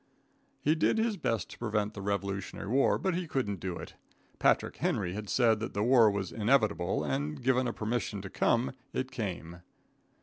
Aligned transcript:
He 0.63 0.73
did 0.73 0.97
his 0.97 1.15
best 1.15 1.47
to 1.51 1.59
prevent 1.59 1.93
the 1.93 2.01
Revolutionary 2.01 2.67
war, 2.69 2.97
but 2.97 3.13
he 3.13 3.27
couldn't 3.27 3.59
do 3.59 3.77
it, 3.77 3.93
Patrick 4.39 4.77
Henry 4.77 5.13
had 5.13 5.29
said 5.29 5.59
that 5.59 5.75
the 5.75 5.83
war 5.83 6.09
was 6.09 6.31
inevitable, 6.31 7.03
and 7.03 7.39
given 7.39 7.67
it 7.67 7.75
permission 7.75 8.19
to 8.23 8.29
come, 8.31 8.69
and 8.69 8.77
it 8.93 9.11
came. 9.11 9.61